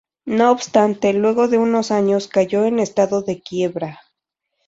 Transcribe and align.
No 0.25 0.49
obstante, 0.49 1.13
luego 1.13 1.47
de 1.47 1.59
unos 1.59 1.91
años 1.91 2.27
cayó 2.27 2.65
en 2.65 2.79
estado 2.79 3.21
de 3.21 3.39
quiebra. 3.39 3.99